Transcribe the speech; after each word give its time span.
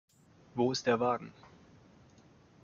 Wo 0.55 0.71
ist 0.71 0.87
der 0.87 0.99
Wagen? 0.99 1.31